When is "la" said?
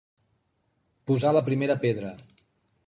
1.39-1.47